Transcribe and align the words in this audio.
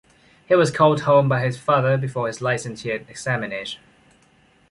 He 0.47 0.55
was 0.55 0.71
called 0.71 1.01
home 1.01 1.29
by 1.29 1.41
his 1.45 1.59
father 1.59 1.95
before 1.95 2.25
his 2.25 2.41
licentiate 2.41 3.07
examination. 3.07 3.83